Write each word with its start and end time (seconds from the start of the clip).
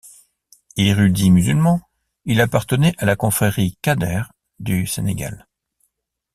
Érudit 0.77 1.29
musulman, 1.29 1.79
il 2.25 2.41
appartenait 2.41 2.95
à 2.97 3.05
la 3.05 3.15
confrérie 3.15 3.77
qadr 3.83 4.33
du 4.57 4.87
Sénégal. 4.87 5.45